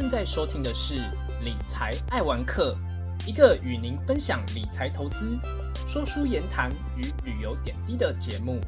[0.00, 0.94] 正在收听的是
[1.44, 2.74] 理财爱玩客，
[3.26, 5.38] 一个与您分享理财投资、
[5.86, 8.58] 说书言谈与旅游点滴的节目。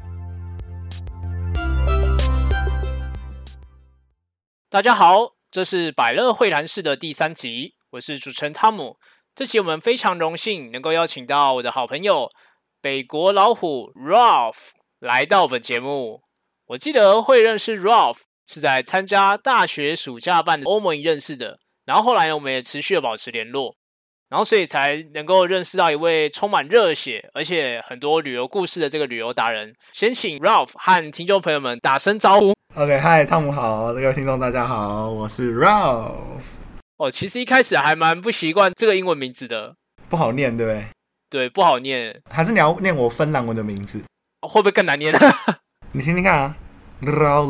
[4.69, 8.99] 大家好，这是百乐会谈室的第三集，我是主持人汤姆。
[9.33, 12.29] 这期我们非常荣幸能够邀请到我的好朋友
[12.79, 14.69] 北国老虎 Ralph
[14.99, 16.21] 来到本节目。
[16.67, 23.75] 我记得会认识 Ralph 是在参加大学暑假办的欧盟认识的，然后后来呢，我们也持续的保持联络，
[24.29, 29.73] 然后所以才能够认识到一位充满热血而且很多旅游故事的这个旅游达人。
[29.93, 32.53] 先请 Ralph 和听众朋友们打声招呼。
[32.75, 36.41] OK，嗨，汤姆好，各位听众大家好，我是 Ralph。
[36.97, 39.75] 哦，其实一开始还蛮不习惯这个英文名字的，
[40.09, 40.85] 不好念，对不对？
[41.29, 44.03] 对，不好念，还是你要念我芬兰文的名字？
[44.41, 45.13] 会不会更难念？
[45.93, 46.55] 你听听看啊
[47.01, 47.41] r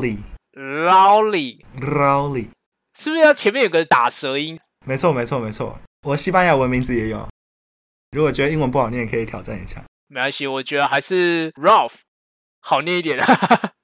[0.55, 2.49] o w l y Lowly r o w l y
[2.97, 4.59] 是不是要前面有个打舌音？
[4.85, 5.79] 没错，没错，没错。
[6.07, 7.27] 我西班牙文名字也有。
[8.11, 9.83] 如果觉得英文不好念，可以挑战一下。
[10.07, 11.93] 没关系，我觉得还是 Ralph
[12.59, 13.17] 好念一点。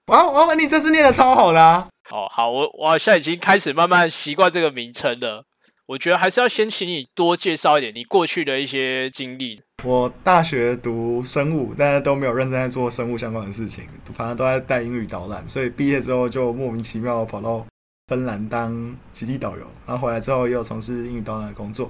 [0.08, 1.90] 哇， 哇，你这次念的超好啦啊！
[2.12, 5.46] 哦，好，我我好像已经开始慢慢习惯这个名称了。
[5.88, 9.60] 我觉得还是要先请你多介绍一点你过去的一些经历。
[9.84, 17.66] 我大学读生物，但是都没有认真在做生物相关的事情，反正都在带英语导览，所以毕业之后就莫名其妙跑到
[18.08, 21.90] 芬兰当极地导游，然后回来之后又从事英语导览的工作。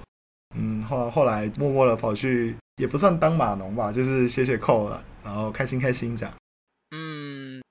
[0.56, 6.36] 嗯，后后来默默的跑去，也不算当码农吧，就是写写扣了，然后开心开心这样。
[6.92, 7.62] 嗯，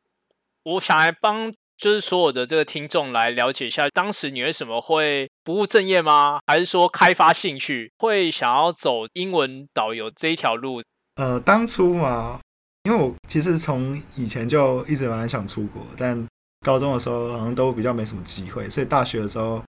[0.65, 6.41] 我想来帮就是所有的这个听众来了解一下，当时你为什么会不务正业吗？
[6.49, 10.83] 还是说开发兴趣，会想要走英文导游这一条路？
[11.15, 12.41] 呃，当初嘛，
[12.83, 16.27] 因为我其实从以前就一直蛮想出国，但
[16.67, 19.63] 高中的时候好像都比较没什么机会，所以大学的时候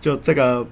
[0.00, 0.64] 就这个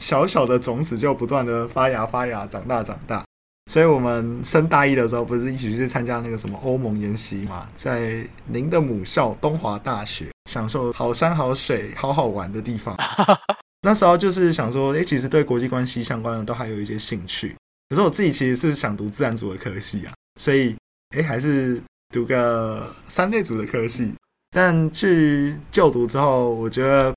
[0.00, 3.24] 小小的种子就不断的发芽发芽，长大长大。
[3.70, 12.96] 所以我们升大一的时候，不是一起去参加那个什么欧盟研习嘛，在您的母校东华大学，享受好山好水、好好玩的地方。
[13.82, 17.54] 那时候就是想说，诶，其实对国际关系相关的都还有一些兴趣。
[17.90, 20.74] 可是我自己其实是想读自然组的科系啊，所以
[21.14, 21.80] 诶还是
[22.12, 24.12] 读个三类组的科系。
[24.50, 27.14] 但去就读之后，我觉得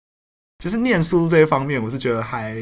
[0.60, 2.56] 就是念书这一方面，我是觉得还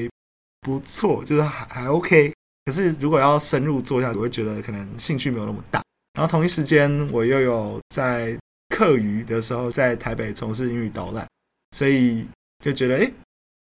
[0.62, 2.32] 不错，就是还还 OK。
[2.66, 5.82] 可是如果要深入做下去，我会觉得可能兴趣没有那么大。
[6.14, 8.38] 然后同一时间，我又有在
[8.70, 11.28] 课余的时候在台北从事英语导览，
[11.76, 12.28] 所以
[12.64, 13.12] 就觉得，哎，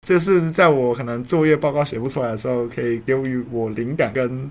[0.02, 4.50] 这是在我可能作业报告写不出来的时候，可以给予我灵感跟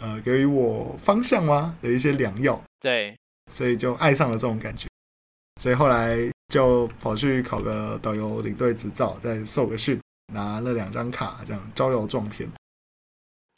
[0.00, 2.62] 呃给予我方向吗的一些良药。
[2.78, 3.16] 对，
[3.50, 4.86] 所以就爱上了这种感觉。
[5.60, 6.16] 所以后来
[6.48, 10.00] 就跑去考个导游领队执照，再受个训，
[10.32, 12.48] 拿了两张卡，这样招摇撞骗。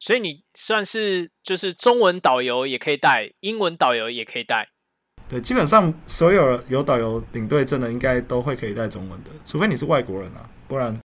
[0.03, 4.69] 所以你算是就是中文导游也可以带，英文导游也可以带。
[5.29, 10.99] 对，基本上所有有导游领队证的，应该都会可以带中文的，除非你是外国人啊，不然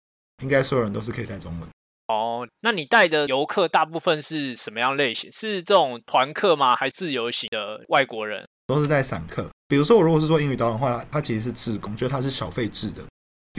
[0.43, 1.69] 应该所有人都是可以带中文。
[2.09, 5.31] 哦，那你带的游客大部分是什么样类型？
[5.31, 6.75] 是这种团客吗？
[6.75, 8.49] 还是自由行的外国人？
[8.67, 9.47] 都是带散客。
[9.69, 13.03] 比如说，我如果是做英语导览的话，它其实是自工，就是它是小费制的，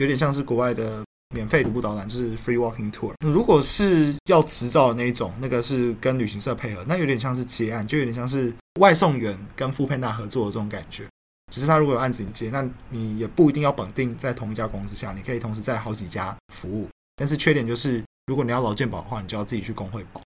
[0.00, 1.04] 有点像是国外的
[1.34, 3.12] 免费徒步导览，就是 free walking tour。
[3.20, 11.06] 如果是要执照的那一种，那个是跟旅行社配合，那有点像是接案，就有点像是外送员跟富佩纳合作的这种感觉。
[11.52, 16.88] 只是他如果有案子你接，那你也不一定要绑定在同一家公司下，你可以同时在好几家服务。
[17.16, 20.20] 但是缺点就是，如果你要劳健保的话，你就要自己去工会保。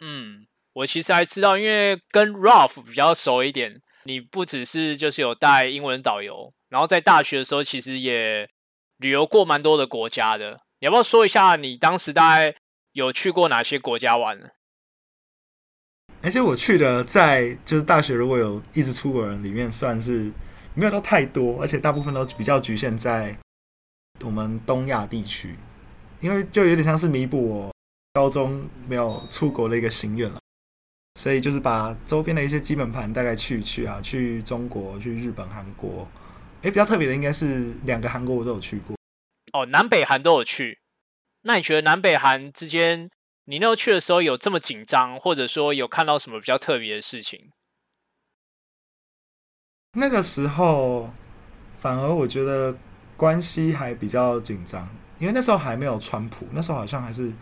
[0.00, 8.48] 嗯，我其实还知道，因为跟 Ralph 比较熟一点，你不只是就是有带英文导游，然后在大学的时候其实也
[8.98, 10.60] 旅游过蛮多的国家的。
[10.80, 12.54] 你要不要说一下你当时大概
[12.92, 14.48] 有去过哪些国家玩呢？
[16.22, 20.32] 而且我去的在就是大学如果有一直出国人里面，算是
[20.74, 23.36] 没有到太多，而且大部分都比较局限在
[24.24, 25.56] 我们东亚地区，
[26.20, 27.72] 因为就有点像是弥补我
[28.14, 30.40] 高中没有出国的一个心愿了。
[31.20, 36.06] 所以就是把周边的一些基本盘大概去一去啊，去中国、去日本、韩国。
[36.66, 38.96] 诶，比较特别的应该是两个韩国我都有去过。
[39.52, 40.80] 哦，南北韩都有去。
[41.42, 43.08] 那你觉得南北韩之间，
[43.44, 47.52] 你那时候去的时候有这么紧张，或者说有看到什么比较特别的事情？
[49.92, 51.08] 那个时候
[51.78, 52.76] 反而我觉得
[53.16, 54.88] 关系还比较紧张，
[55.20, 57.32] 因为那时候还没有川普，那时候好像还是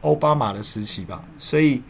[0.00, 1.80] 奥巴马的时期吧，所以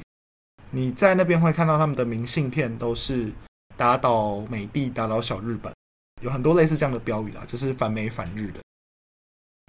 [0.71, 3.33] 你在那边会看到他们的明信片都是
[3.79, 5.75] 打倒美帝、打倒小日本，
[6.23, 8.61] 有很多类似这样的标语啦，就是反美反日的。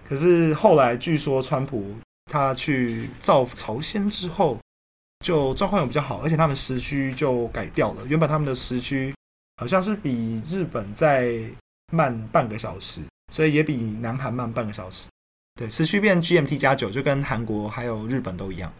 [0.06, 1.94] 可是后来据说川普
[2.30, 4.58] 他去造朝鲜之后，
[5.24, 8.06] 就状况有比较好，而且他们时区就改掉了。
[8.06, 9.14] 原本他们的时区
[9.56, 11.40] 好像是比日本再
[11.92, 13.02] 慢半个小时，
[13.32, 15.08] 所以也比南韩慢半个小时。
[15.54, 18.72] 对，时区变 GMT 加九，就跟韩国还有日本都一样，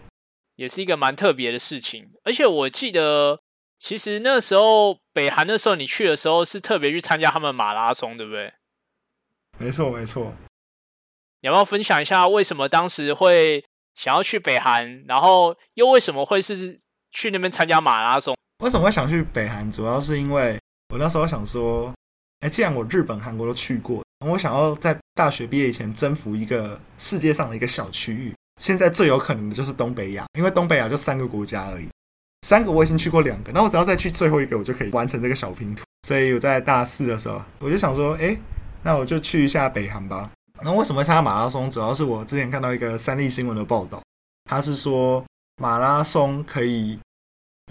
[0.56, 2.10] 也是一个蛮特别的事情。
[2.24, 3.40] 而且我记得，
[3.84, 8.50] 其实那时候北韩的时候，你去的时候是特别去参加他们马拉松，对不对？
[9.58, 10.32] 没错，没错。
[11.42, 13.62] 你要不要分享一下为什么当时会
[13.94, 16.80] 想要去北韩，然后又为什么会是
[17.12, 18.34] 去那边参加马拉松？
[18.64, 19.70] 为什么会想去北韩？
[19.70, 20.58] 主要是因为
[20.88, 21.92] 我那时候想说，
[22.40, 24.02] 哎，既然我日本、韩国都去过。
[24.24, 28.32] 我想要在大学毕业以前征服一个世界上的一个小区域。
[28.58, 31.86] 现在最有可能的就是东北亚，因为东北亚就三个国家而已。
[32.44, 35.82] 三个我已经去过两个，那我只要再去最后一个，我就可以完成这个小拼图。
[36.06, 38.36] 所以我在大四的时候，我就想说，哎，
[38.82, 40.30] 那我就去一下北韩吧。
[40.62, 41.70] 那为什么会参加马拉松？
[41.70, 44.02] 主要是我之前看到一个三立新闻的报道，
[44.44, 45.24] 他是说
[45.56, 46.98] 马拉松可以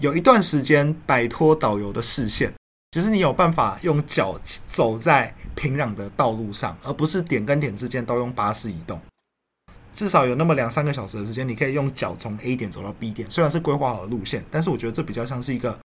[0.02, 2.52] 有一段时间摆脱导游的视线，
[2.90, 5.32] 就是你有办法用脚走在。
[5.56, 9.00] 平壤的道路上，而不是点跟点之间都用巴士移动，
[9.94, 13.30] 至少有那么两三个小时的时间，你可以用脚从 A 点走到 B 点。
[13.30, 15.78] 虽然是规划好的路线，但是我觉得这比较像是一个，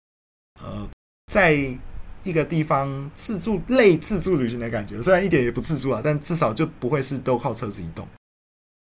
[0.60, 0.88] 呃，
[1.30, 1.52] 在
[2.24, 5.00] 一个地方自助类自助旅行的感觉。
[5.00, 8.08] 虽然一点也不自助啊，但至少就不会是都靠车子移动。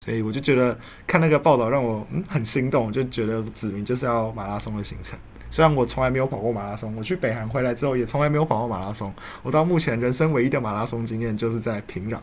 [0.05, 5.19] 所以我就觉得看那个报道让我嗯很心动，我就觉得指明就是要马拉松的行程。
[5.49, 9.13] 虽然我从来没有跑过马拉松，我去北韩回来之后也从来没有跑过马拉松。
[9.43, 12.19] 我到目前人生唯一的马拉松经验就是在平壤，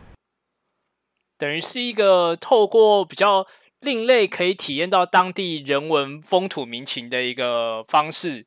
[1.44, 3.46] 等于是一个透过比较
[3.81, 8.46] 另类可以体验到当地人文风土民情的一个方式。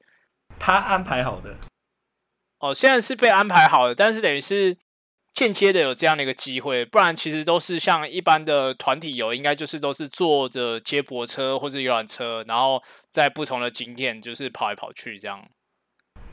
[0.57, 1.57] 他安排好的
[2.57, 4.75] 哦，虽然是被安排好的，但是等于是。
[5.33, 15.47] 间接的有这样的一个机会，不然其实都是像一般的团体游，应该就是都是坐着接驳车或者游览车，然后在不同的景点就是跑来跑去这样。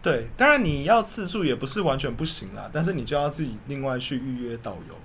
[0.03, 4.99] 对，当然你要自助也不是完全不行啦，但是你就要自己另外去预约导游，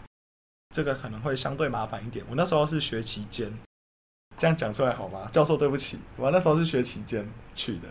[0.74, 2.26] 这个可能会相对麻烦一点。
[2.30, 3.52] 我那时候是学期间，
[4.38, 5.30] 这样讲出来好吗？
[5.32, 7.90] 教授对不起，我那时候是学期间去的，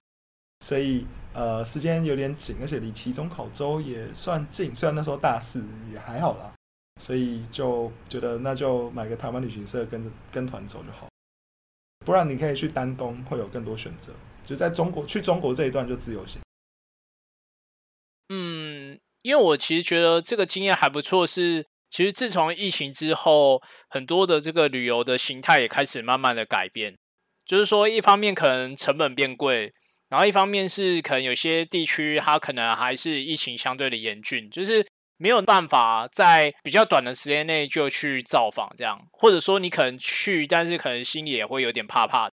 [0.60, 1.06] 所以。
[1.34, 4.75] 呃，时间有点紧，而且离期中考周也算近。
[4.75, 6.52] 虽然那时候大四也还好啦，
[7.00, 11.06] 所以就觉得那就买个台湾旅行社跟着跟团走就好。
[12.04, 14.12] 不然你可以去丹东，会有更多选择。
[14.44, 16.40] 就在中国去中国这一段就自由行。
[18.30, 21.25] 嗯，因为我其实觉得这个经验还不错。
[21.25, 26.96] 是其实自从疫情之后，很多的这个旅游的形态也开始慢慢的改变。
[27.46, 29.73] 就是说，一方面可能成本变贵。
[30.11, 34.87] 然后一方面是可能有些地区它可能还是疫情相对的严峻，就是
[35.19, 42.31] 没有办法在比较短的时间内就去造访这样，或者说你可能去，但是可能心里也会有点怕怕。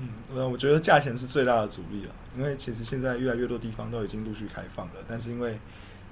[0.00, 5.58] 嗯，我觉得价钱是最大的阻力了，因为其实现在越来越多地方都已经陆续开放了，但是因为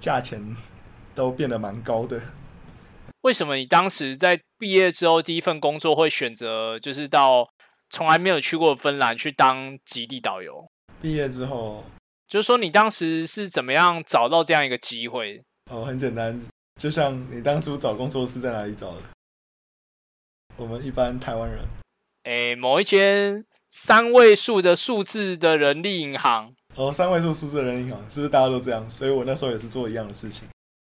[0.01, 0.57] 价钱
[1.15, 2.21] 都变得蛮高的。
[3.23, 7.49] 为什么你当时在毕业之后第一份工作会选择就是到
[7.89, 10.69] 从来没有去过芬兰去当极地导游？
[11.01, 11.85] 毕业之后，
[12.27, 15.43] 就是说你当时是怎么样找到这样一个机会？
[15.71, 16.41] 哦，很简单，
[16.81, 19.03] 就像你当初找工作是在哪里找的？
[20.57, 21.61] 我们一般台湾人，
[22.25, 26.53] 哎，某一间三位数的数字的人力银行。
[26.75, 28.89] 哦，三位数数字的人力银行，是不是大家都这样？
[28.91, 30.49] 所以我那时候也是做一样的事情。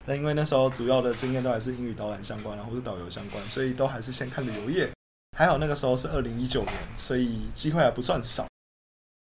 [0.05, 4.91] 那因为那时候主要的经验都还是英语导览相关，然后是导游相关，所以都还是先看旅游业。
[5.37, 8.47] 还好那个时候是二零一九年，所以机会还不算少。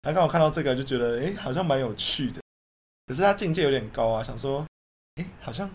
[0.01, 2.41] 他刚好看到这个，就觉得哎，好像蛮有趣的。
[3.07, 4.65] 可是他境界有点高啊，想说，
[5.15, 5.69] 哎，好像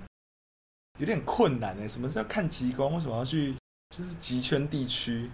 [0.99, 1.87] 有点困难哎。
[1.87, 2.93] 什么叫看极光？
[2.95, 3.55] 为什么要去？
[3.97, 5.31] 就是极圈地区，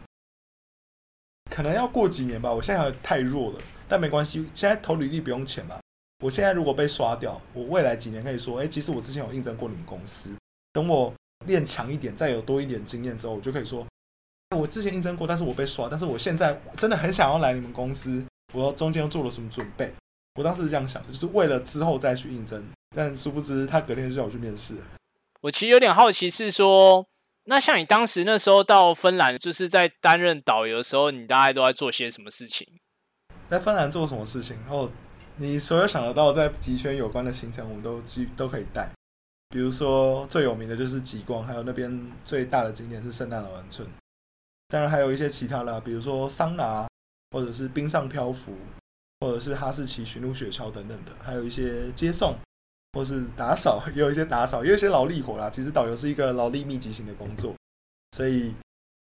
[1.50, 2.52] 可能要过几年吧。
[2.52, 4.46] 我现在太弱了，但没关系。
[4.52, 5.80] 现在投履历不用钱嘛。
[6.22, 10.30] 我现在如果被刷掉，我未来几年可以说，哎，其实我之前有应征过你们公司。
[10.72, 11.12] 等我
[11.46, 13.84] 练强一点，再有多一点经验之后，我就可以说，
[14.56, 15.88] 我之前应征过，但是我被刷。
[15.88, 18.24] 但是我现在真的很想要来你们公司。
[18.52, 19.92] 我中间又做了什么准备？
[20.36, 22.64] 我当时是这样想的，就是为了之后再去应征。
[22.94, 24.76] 但殊不知，他隔天就叫我去面试。
[25.40, 27.04] 我其实有点好奇，是说，
[27.46, 32.68] 那像你当时那时候到芬兰，就是在担任导游的时候，你大概都在做些什么事情？
[33.48, 34.56] 在芬兰做什么事情？
[34.60, 34.88] 然后
[35.36, 38.90] 你所有想得到在极圈有关的行程，我们都基都可以带。
[39.48, 43.88] 比如说最有名的就是极光，还有那边最大的景点是圣诞老人村。
[44.68, 46.86] 当然还有一些其他的，比如说桑拿。
[47.34, 48.52] 或者是冰上漂浮，
[49.20, 52.36] 或者是哈士奇巡路雪橇等等的，还有一些接送，
[52.92, 55.48] 或是打扫，也有一些打扫，也有一些劳力活啦。
[55.48, 57.54] 其实导游是一个劳力密集型的工作，
[58.10, 58.52] 所以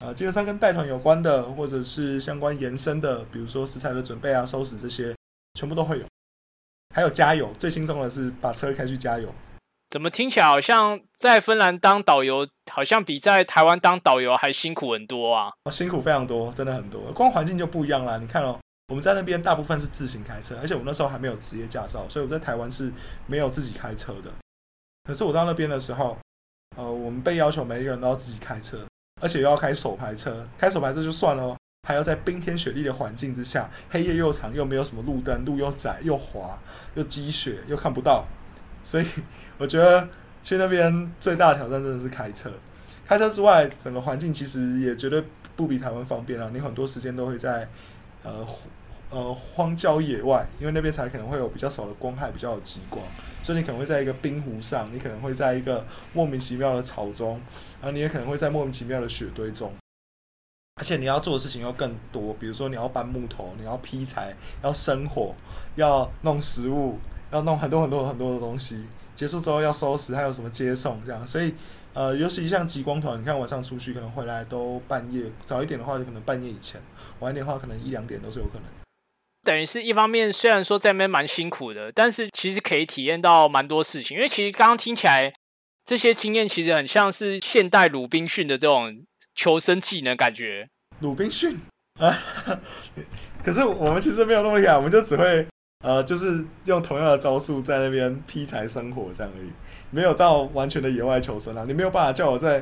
[0.01, 5.17] 啊，基本上跟带团有关的，或者是相关延伸的，比如说食材的准备啊、收拾这些，
[5.55, 6.05] 全部都会有。
[6.95, 9.33] 还有加油，最轻松的是把车开去加油。
[9.91, 15.51] 怎么听起来好像在芬兰当导游，好像比在台湾当导游还辛苦很多啊？
[15.65, 17.01] 哦，辛苦非常多，真的很多。
[17.13, 18.19] 光环境就不一样啦。
[18.19, 22.93] 你看哦，我们在那边大部分是自行开车，而且我那时候还没有职业驾照，所以我在台湾是
[23.27, 24.31] 没有自己开车的。
[25.05, 26.19] 可是我到那边的时候，
[26.77, 28.79] 呃，我们被要求每一个人都要自己开车，
[29.23, 30.47] 而且又要开手排车。
[30.59, 31.57] 开手排车就算了，
[31.89, 36.59] 还要在冰天雪地的环境之下，黑夜又长，又没有什么路灯，路又窄又滑，
[36.95, 38.27] 又积雪，又看不到。
[38.83, 39.07] 所以
[39.57, 40.07] 我觉得
[40.43, 42.53] 去那边最大的挑战真的是开车。
[43.07, 45.25] 开车之外，整个环境其实也绝对
[45.57, 46.51] 不比台湾方便啊。
[46.53, 47.67] 你很多时间都会在
[48.23, 48.47] 呃
[49.09, 53.03] 呃荒郊野外，因为那边才可能会有比较少的光害，比较有极光。
[53.43, 57.41] 所以你可能会在一个冰湖上，你可能会在一个莫名其妙的草中，
[57.81, 59.73] 然后你也可能会在莫名其妙的雪堆中。
[60.79, 65.35] 而且你要做的事情又更多，比如说你要搬木头，你要劈柴，要生火，
[65.75, 66.99] 要弄食物。
[67.31, 68.83] 要弄很多很多很多的东西，
[69.15, 71.53] 结束之后要收拾，还有什么接送这样，所以
[71.93, 76.81] 呃，尤其像极光团，你看晚上出去可能回来都半夜，早一点的话就可能半夜以前，
[77.19, 78.63] 晚一点的话可能一两点都是有可能。
[79.45, 85.31] 等于是一方面，虽然说在那边蛮辛苦的，但是其实可以体验到蛮多事情，因为其实刚刚听起来
[85.85, 89.05] 这些经验其实很像是现代鲁滨逊的这种
[89.39, 90.69] 求生技能感觉。
[90.99, 91.57] 鲁滨逊
[92.01, 92.19] 啊，
[93.45, 95.47] 可是我们其实没有那么厉害，我们就只会。
[95.85, 99.49] 呃，就是用同样的招数在那边劈柴生火这样而已，
[99.93, 101.65] 没有到完全的野外求生啊。
[101.69, 102.61] 你没有办法叫我在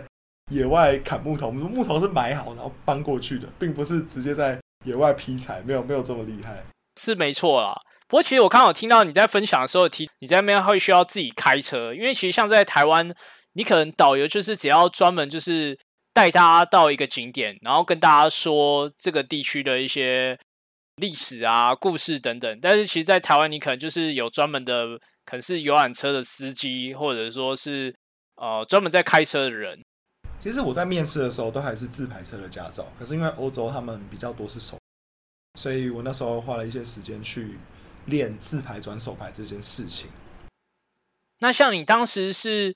[0.53, 6.63] 野外砍木头，木头是买好然后搬过去的，并不是直接在野外劈柴，没有没有这么厉害。
[7.01, 7.75] 是没错啦，
[8.07, 13.11] 不过其实我刚好听到你在分享的时候提，你在那边会需要自己开车，因为其实像在台湾，
[13.55, 15.79] 你可能导游就是只要专门就是
[16.17, 20.39] 带大家到一个景点，然后跟大家说这个地区的一些。
[20.99, 27.95] 历史啊，故事等等，但是其实，在台湾，你可能就是有专门的，可能是游览车的司机，或者说是
[28.37, 29.79] 呃专门在开车的人。
[30.41, 34.79] 其实我在面试的时候都还是自排车的驾照，可是因为欧洲他们比较多是手，
[35.61, 37.59] 所以我那时候花了一些时间去
[38.07, 40.09] 练自排转手排这件事情。
[41.41, 42.75] 那像你当时是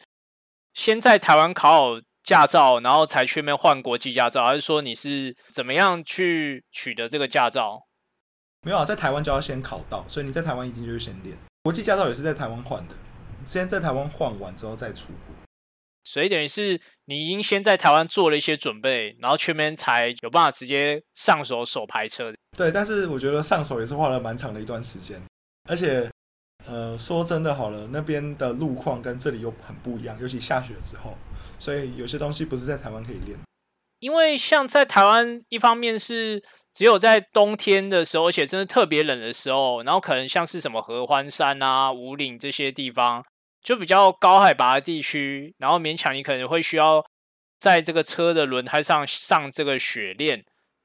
[0.75, 7.89] 先在台湾考好驾照，然后才去那边换国际驾照，还是说你是怎么样去取得这个驾照？
[8.63, 12.95] 没有啊，在台湾就要先考到，所以你在台湾一定就是先练国际驾照，也是在台湾换的。
[13.45, 15.35] 先在台湾换完之后再出国，
[16.05, 22.33] 所以等于是你已经先在台湾做了一些准备，然后去面才有办法直接上手手排车。
[22.57, 25.21] 对，但是我觉得上手也是花了蛮长的一段时间，
[25.69, 26.09] 而且
[26.65, 31.17] 呃，说真的好了，那边的路况跟这里又很不一样，尤其下雪之后，
[31.61, 33.39] 所以有些东西不是在台湾可以练。
[34.01, 36.43] 因为像在台湾，一方面是。
[36.73, 43.25] 只有在冬天的时候，而且真的特别冷的时候，然后可能像是什么合欢山啊、五岭这些地方，
[43.61, 47.05] 就比较高海拔的地区，然后勉强你可能会需要
[47.59, 50.45] 在这个车的轮胎上上这个雪链，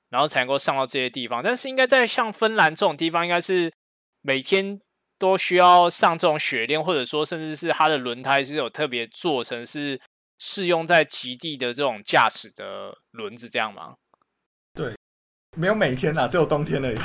[0.10, 1.44] 然后才能够上到这些地方。
[1.44, 3.72] 但是应该在像芬兰这种地方，应该是
[4.24, 4.80] 每天
[5.20, 10.02] 都需要上这种雪链，或者说甚至是它的轮胎是有特别做成是
[10.48, 13.96] 适用在极地的这种驾驶的轮子，这样吗？
[14.76, 14.96] 对
[15.58, 16.98] 没有每天啦，只有冬天而已。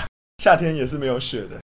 [0.43, 1.59] 夏天也是没有雪的。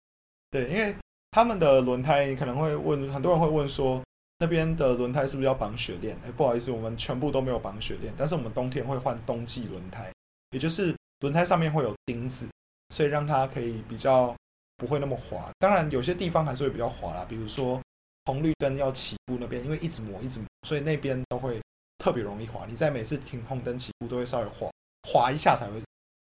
[0.51, 0.97] 对，因为
[1.33, 4.03] 他们的轮胎，你可能会问，很多人会问说，
[4.39, 6.17] 那边的轮胎是不是要绑雪链？
[6.25, 10.11] 哎，不好意思，我们全部都没有绑雪链，但是我们冬天会换冬季轮胎，
[10.53, 12.49] 也就是轮胎上面会有钉子，
[12.95, 14.35] 所以让它可以比较
[14.79, 15.51] 不会那么滑。
[15.59, 17.79] 当然，有些地方还是会比较滑啦，比如说
[18.25, 21.61] 红绿灯要起步那边，因为一直磨一直磨，所以那边都会
[21.99, 22.67] 特别容易滑。
[22.67, 24.71] 你在每次停红灯起步都会稍微滑
[25.09, 25.83] 滑一下才会。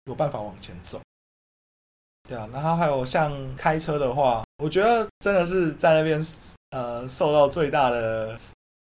[0.06, 1.00] 有办法往前走，
[2.28, 6.20] 对啊，然后还有像开车的话，我觉得真的是在那边
[6.72, 8.36] 呃受到最大的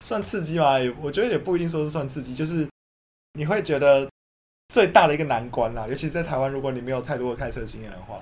[0.01, 0.77] 算刺激吗？
[0.77, 2.68] 也我觉得也不一定说是算刺激，就是
[3.34, 4.06] 你会觉得
[4.68, 8.22] 最大的一个难关啦，尤其在台湾，如果你没有太多的开车经验的话，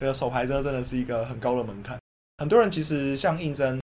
[0.00, 1.98] 这个手排车真的是一个很高的门槛。
[2.36, 3.80] 很多人其实像应征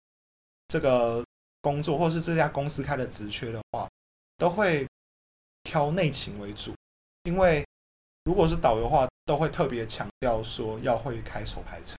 [0.67, 1.23] 这个
[1.61, 3.87] 工作，或是这家公司开的职缺的话，
[4.39, 4.87] 都会
[5.61, 6.73] 挑内勤为主，
[7.25, 7.63] 因为。
[8.25, 11.95] 如果是导游的话，都会特别强调说要会开手排车。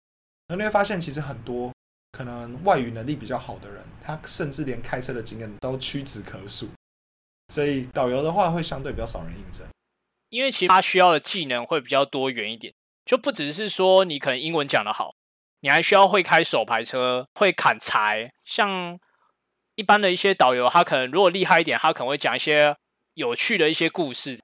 [0.46, 1.72] 那你会发现，其实很多
[2.12, 6.68] 可能外语能力比较好的人，他甚至连开车的经验都屈指可数。
[7.48, 9.66] 所以导游的话，会相对比较少人应征，
[10.28, 12.72] 因为其实他需要的技能会比较多元一点，
[13.04, 15.14] 就不只是说你可能英文讲得好，
[15.60, 18.30] 你还需要会开手排车，会砍柴。
[18.44, 18.96] 像
[19.80, 22.76] 一般的一些导游，他可能如果厉害一点，他可能会讲一些
[23.14, 24.38] 有趣的一些故事。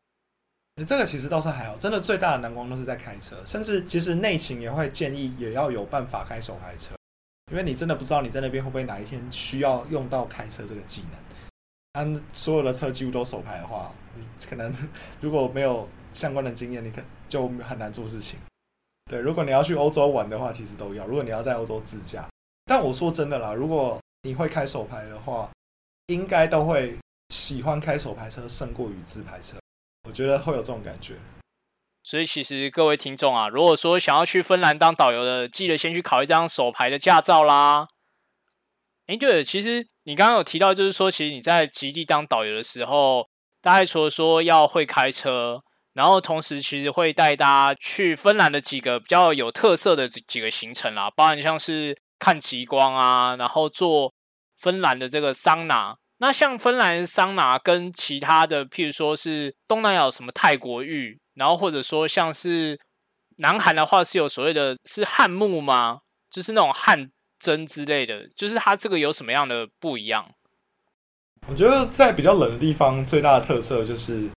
[0.86, 6.94] 这个其实倒是还好，真的最大的难关都是在开车，甚至其实内勤也会建议也要有办法开手排车，
[7.50, 11.20] 因为你真的不知道你在那边会不会哪一天需要用到开车这个技能。
[11.92, 13.92] 按所有的车几乎都手排的话，
[14.48, 14.74] 可能
[15.20, 18.38] 如果没有相关的经验，你可就很难做事情。
[19.10, 21.06] 对，如果你要去欧洲玩的话，其实都要。
[21.06, 22.26] 如果你要在欧洲自驾，
[22.64, 25.50] 但我说真的啦，如果你会开手牌的话，
[26.06, 26.96] 应该都会
[27.30, 29.56] 喜欢开手牌车胜过于自牌车。
[30.08, 31.14] 我觉得会有这种感觉。
[32.02, 37.88] 所以其实各位听众啊，如果说想要去芬兰当导游的，记得先去考一张手牌的驾照啦。
[39.08, 43.28] 哎，对了，其实你刚刚有提到，就是说，其实你在极地当导游的时候，
[43.60, 45.62] 大概除了说要会开车，
[45.94, 54.12] 然后同时其实会带大家去芬兰的几个比较有特色的几几个行程啦，包含像是看极光啊，然后做
[54.56, 55.96] 芬兰的这个桑拿。
[56.18, 62.80] 那像芬兰桑拿跟其他的，譬如说是东南亚什么泰国浴，然后或者说像是
[63.38, 66.00] 南韩的话，是有所谓的是汉木吗？
[66.30, 67.10] 就是那种汗。
[67.38, 70.26] 针之类的，就是它这个有什么样的不一样？
[71.46, 74.30] 我觉得在比较冷的地方，最大的特色就是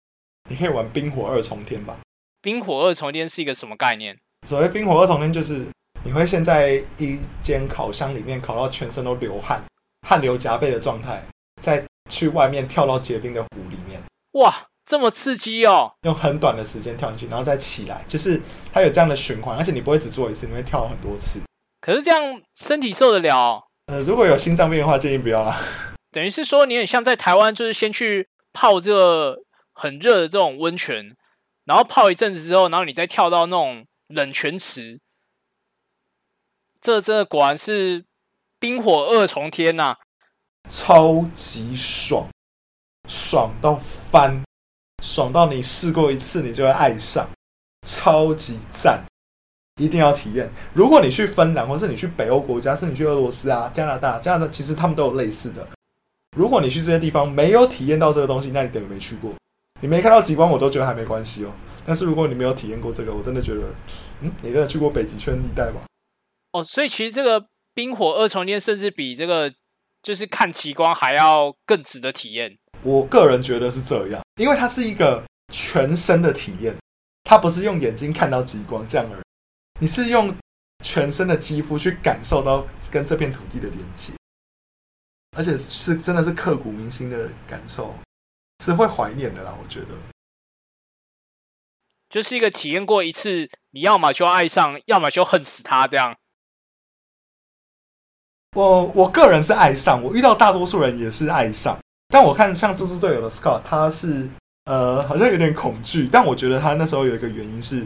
[0.49, 1.97] 你可以玩冰火二重天吧。
[2.41, 4.19] 冰火二重天是一个什么概念？
[4.45, 5.65] 所谓冰火二重天，就是
[6.03, 9.61] 你会先在一间烤箱里面烤到全身都流汗，
[10.07, 11.21] 汗流浃背的状态，
[11.61, 14.01] 再去外面跳到结冰的湖里面。
[14.33, 15.91] 哇，这么刺激哦！
[16.03, 18.41] 用很短的时间跳进去，然后再起来，就是
[18.71, 21.41] 它有这样的循环，而且你不会只做一次，你会跳很多次。
[21.81, 23.67] 可是这样身体受得了？
[23.87, 25.59] 呃，如果有心脏病的话，建议不要啦。
[26.11, 29.37] 等于是说，你很像在台湾，就是先去泡这个
[29.73, 31.13] 很热的这种温泉，
[31.65, 34.97] 然后泡一阵子之后，然后你再跳到那种冷泉池。
[36.89, 38.03] 这这果然是
[38.59, 39.95] 冰火二重天呐，
[40.67, 42.27] 超级爽，
[43.07, 44.41] 爽到翻，
[45.03, 47.29] 爽到你试过一次你就会爱上，
[47.85, 49.03] 超级赞。
[49.79, 50.49] 一定要体验。
[50.73, 55.65] 如果你去芬兰，或是你去北欧国家，是你去俄罗斯啊、加拿大、加拿大，其实他们都有类似的。
[56.35, 59.31] 如果你去这些地方没有体验到这个东西，那你等于没去过。
[59.79, 61.51] 你没看到极光，我都觉得还没关系哦。
[61.85, 63.61] 但是如果你没有体验过这个，我真的觉得，
[64.21, 65.81] 嗯，你真的去过北极圈地带吗？
[66.51, 69.53] 哦，所以其实这个冰火二重天，甚至比这个
[70.01, 72.57] 就是看极光还要更值得体验。
[72.83, 76.75] 我个人觉得是这样，因为它是一个全身的体验，
[77.23, 79.21] 它不是用眼睛看到极光这样而已。
[79.81, 80.33] 你是用
[80.83, 84.13] 全身的肌肤去感受到跟这片土地的连接，
[85.37, 87.93] 而且是真的是刻骨铭心的感受，
[88.63, 89.55] 是会怀念的啦。
[89.61, 89.87] 我觉得，
[92.09, 96.17] 就是一个体验过一次，你要么就爱上，要么就恨死他这样。
[98.55, 104.27] 我我个人是爱上，我遇到大多数人也是爱上，但我看像猪猪队友的 Scott，他是
[104.65, 107.85] 呃好像有点恐惧，但我觉得他那时候有一个原因是。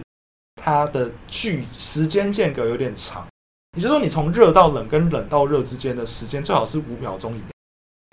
[0.56, 3.28] 他的距时间间隔有点长，
[3.76, 7.48] 也就是说，你从热到冷跟冷到热之间的时间最好是五秒钟以内，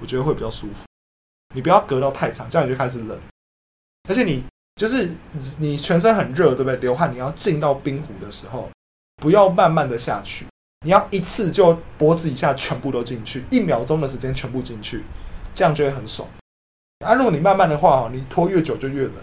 [0.03, 0.85] 我觉得会比较舒服。
[1.55, 3.17] 你不要隔到太长，这样你就开始冷。
[4.09, 4.43] 而且你
[4.75, 5.11] 就是
[5.61, 6.75] 你全身很热，对不对？
[6.77, 8.69] 流汗，你要进到冰湖的时候，
[9.23, 10.45] 不要慢慢的下去，
[10.87, 15.05] 你要一次就脖子以下全部都进去，一秒钟的时间全部进去，
[15.55, 16.27] 这样就会很爽。
[17.05, 19.15] 啊，如果你慢慢的话，你拖越久就越冷。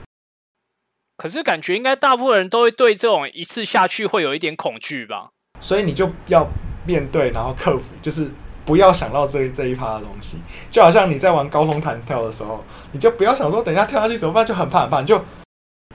[1.18, 6.48] 可是感觉应该大部分人都会对这种一次下去会有一点恐惧吧，所以你就要
[6.86, 8.30] 面对，然后克服，就是
[8.64, 10.38] 不要想到这这一趴的东西。
[10.70, 15.20] 就好像你在玩高空弹跳的时候，你就不要想说等一下跳下去怎么办，就很怕很怕，你就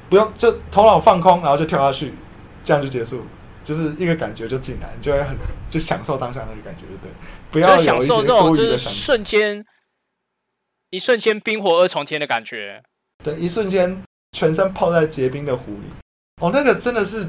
[0.09, 2.12] 不用就头脑放空，然后就跳下去，
[2.64, 3.25] 这样就结束，
[3.64, 5.37] 就是一个感觉就进来，你就会很
[5.70, 7.11] 就享受当下那个感觉，对不对？
[7.51, 9.64] 不要享受这种就是瞬间
[10.90, 12.83] 一瞬间冰火二重天的感觉，
[13.22, 14.03] 对，一瞬间。
[14.35, 15.83] 全身泡在结冰的湖里，
[16.40, 17.29] 哦，那个真的是，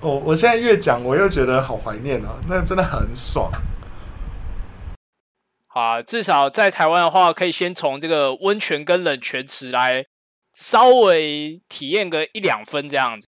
[0.00, 3.48] 哦，我现在越讲我又觉得好怀念哦，那真的很爽。
[5.68, 10.04] 好，至少在台湾的话，可以先从这个温泉跟冷泉池来
[10.52, 13.28] 稍微体验个一两分这样子，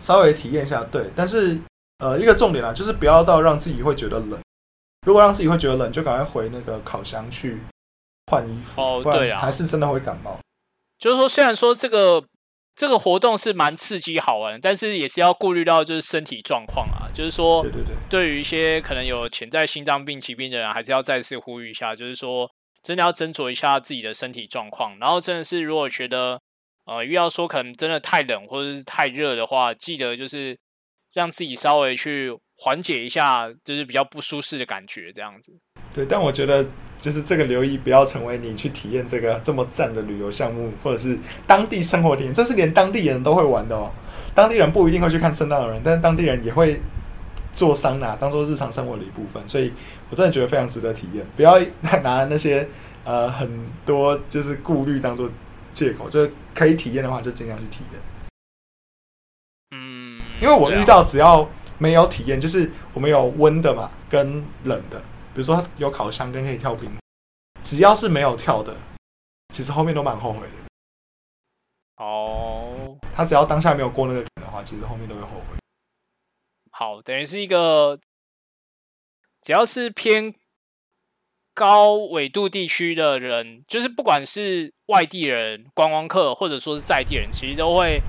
[0.00, 1.10] 稍微体验一下，对。
[1.14, 1.58] 但是，
[1.98, 4.38] 呃，一个重点啊，就是不要到让自己会觉得冷。
[5.06, 7.58] 如果让自己会觉得冷，就赶快回那个烤箱去
[8.26, 10.38] 换衣服哦，对啊，还是真的会感冒。
[10.98, 12.24] 就是说，虽然说这个。
[12.78, 22.46] 这个活动是蛮刺激好玩，但是也是要顾虑到就是身体状况啊，就是说，对对对，对于一些可能有潜在心脏病疾病的人，还是要再次呼吁一下，就是说，
[22.82, 24.94] 真的要斟酌一下自己的身体状况。
[25.00, 26.38] 然后，真的是如果觉得
[26.86, 30.56] 呃遇到说可能真的太冷或者是太热的话，记得就是
[31.12, 35.52] 让自己稍微去缓解一下，就是比较不舒适的感觉，这样子。
[35.94, 36.64] 对，但我觉得
[37.00, 43.90] 就是这个留意不要成为你去体验这个这么赞的旅游项目，或者是当地生活体验，这是连当地人都会玩的哦。
[44.34, 46.78] 当地人不一定会去看圣诞老人，但是当地人也会
[47.52, 49.72] 做桑拿当做日常生活的一部分，所以
[50.10, 51.24] 我真的觉得非常值得体验。
[51.34, 51.58] 不要
[52.02, 52.68] 拿那些
[53.04, 53.50] 呃很
[53.86, 55.30] 多就是顾虑当做
[55.76, 58.00] 借口，就是可以体验的话就尽量去体验。
[59.72, 64.98] 嗯，因为我遇到只要没有体验，就是我们有温的嘛，跟冷的，
[65.34, 66.90] 比如说有烤箱跟可以跳冰，
[67.62, 68.74] 只要是没有跳的，
[69.54, 72.02] 其实后面都蛮后悔的。
[72.02, 75.58] 哦，他只要当下没有过那个坎的话，其实后面都会后悔。
[76.70, 78.00] 好，等于是一个
[79.42, 80.34] 只要是偏
[81.56, 88.02] 高纬度地区的人，就是不管是外地人、观光客，或者说是在地人，其实都会，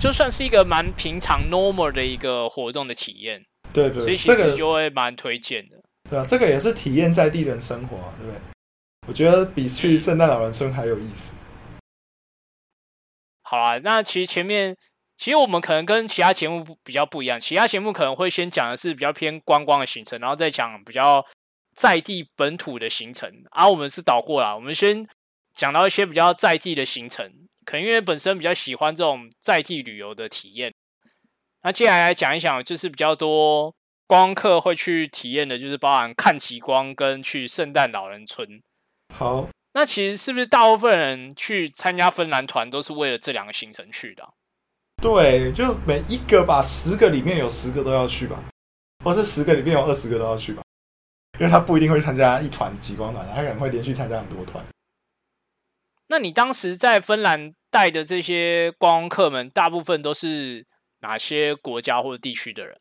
[0.00, 3.40] 就算是一个蛮平常 normal 的一个活动的体验，
[3.72, 5.76] 对对，所以其这个实就会蛮推荐的。
[6.10, 8.40] 对啊，这个也是体验在地人生活、啊，对不对？
[9.06, 11.36] 我觉得比去圣诞老人村还有意思。
[13.42, 14.76] 好啊，那其实前面
[15.16, 21.24] 其实我们可能跟其他节目比较不一样，其他节目可能会先讲的是比较偏观光的行程，然后再讲比较
[21.74, 23.30] 在地本土的行程。
[23.50, 25.06] 而、我们是导过来，我们先
[25.54, 27.30] 讲到一些比较在地的行程，
[27.64, 30.72] 可能因为本身比较喜欢这种在地旅游的体验。
[31.62, 33.74] 那接下来来讲一讲，就是比较多
[34.06, 38.60] 观光客会去体验的，就是包含看极光跟去圣诞老人村。
[39.14, 44.30] 好，那其实是不是大部分人去参加芬兰团都是为了这两个行程去的啊、
[45.00, 48.42] 对，就每一个吧，十个里面有十个都要去吧，
[49.04, 50.62] 或是十个里面有二十个都要去吧，
[51.38, 54.64] 因为他不一定会参加一团极光团，他可能会连续参加很多团。
[56.06, 60.64] 那你当时在芬兰带的这些观光客们，大部分都是
[61.00, 62.78] 哪些国家或者地区的人？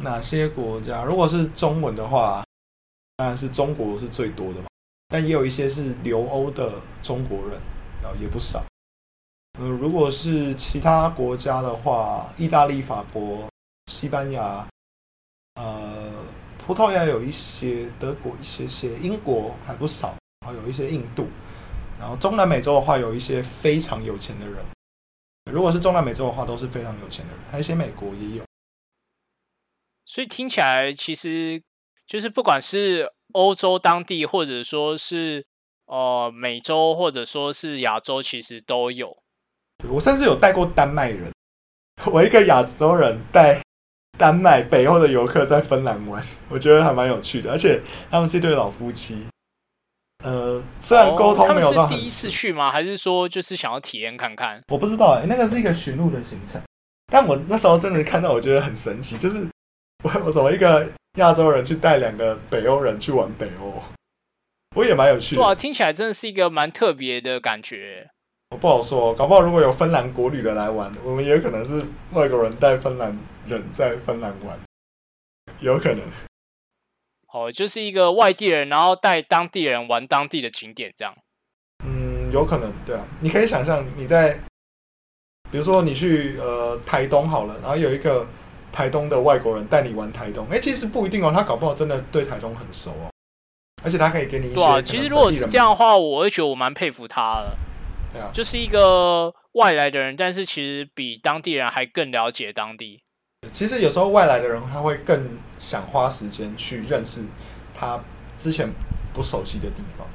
[0.00, 1.04] 哪些国家？
[1.04, 2.42] 如果是中文的话，
[3.16, 4.66] 当然是中国是最多的嘛，
[5.08, 7.60] 但也有一些是留欧的中国人，
[8.02, 8.64] 然后也不少。
[9.58, 13.46] 呃，如果是其他国家的话，意大利、法国、
[13.90, 14.66] 西班牙，
[15.56, 15.91] 呃，
[16.66, 20.14] 葡萄牙有一些，德国一些些，英国还不少，
[20.46, 21.26] 然后有一些印度，
[21.98, 24.56] 然后中南美洲的话，有一些非常有钱的人。
[25.50, 28.44] 如果是中南美洲的话，都是非常有钱的人，还有一些美国也有。
[30.04, 31.60] 所以听起来其实
[32.06, 35.44] 就是不管是欧洲当地，或者说是
[35.86, 39.16] 呃美洲，或者说是亚洲，其实都有。
[39.88, 41.32] 我甚至有带过丹麦人，
[42.06, 43.60] 我一个亚洲人带
[44.18, 49.26] 丹麦北欧的游客在芬兰玩， 我觉得还蛮有趣的，而且他们是一对老夫妻。
[50.24, 52.70] 呃，虽然沟通哦他们没有到很是第一次去吗？
[52.70, 54.62] 还是说就是想要体验看看？
[54.68, 56.60] 我不知道哎、那个是一个寻路的行程，
[57.12, 59.46] 但我那时候真的看到，我觉得很神奇，就是
[60.04, 63.82] 我我怎么一个亚洲人去带两个北欧人去玩北欧，
[64.76, 65.42] 我也蛮有趣的。
[65.42, 68.08] 对啊，听起来真的是一个蛮特别的感觉。
[68.50, 74.58] 我不好说，搞不好如果有芬兰国旅的来玩，我们也可能是外国人带芬兰人在芬兰玩，
[75.60, 76.00] 有可能。
[77.32, 81.16] 哦，就是一个外地人，然后带当地人玩当地的景点，这样。
[81.84, 83.02] 嗯，有可能，对啊。
[83.20, 84.34] 你可以想象你在，
[85.50, 88.26] 比如说你去呃台东好了，然后有一个
[88.70, 93.10] 台东的外国人带你玩台东，哎，其实不一定哦，他搞不好真的对台东很熟哦，
[93.82, 97.56] 而且他可以给你一些对啊，其实如果是这样的话，我会觉得我蛮佩服他的，
[98.12, 103.02] 对啊，就是一个外来的人，但是其实比当地人还更了解当地。
[103.50, 107.24] 其实有时候外来的人他会更想花时间去认识
[107.74, 107.98] 他
[108.38, 108.68] 之前
[109.12, 110.06] 不熟悉的地方，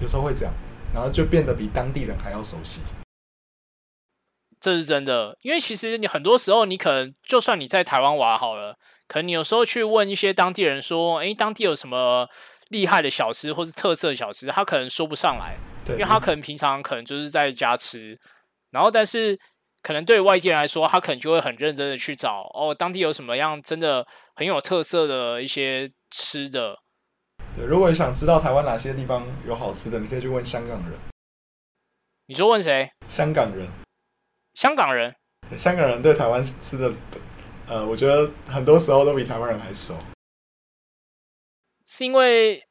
[0.00, 0.54] 有时候会这样，
[0.94, 2.80] 然后就变得比当地人还要熟悉。
[4.60, 12.28] 这是真的，因为其实你很多时候，你可能就算你在台湾玩好了，可能你有时候去问一些当地人说，诶，当地有什么
[12.70, 15.56] 厉害的小吃或是特色小吃，他可能说不上来，
[15.90, 18.18] 因为他可能平常可能就是在家吃，
[18.70, 19.38] 然后但是
[19.88, 26.78] 可能对于外界人来说，他可能就会很认真的去找哦，当地有什么样真的很有特色的一些吃的。
[27.56, 30.98] 对，如果你想知道台湾哪些地方有好吃的，你可以去问香港人。
[32.26, 32.90] 你说问谁？
[33.06, 33.66] 香港人，
[34.52, 35.16] 香港人？
[35.56, 36.92] 香港人对台湾吃的，
[37.66, 39.96] 呃，我觉得很多时候都比台湾人还熟。
[41.86, 42.62] 是因为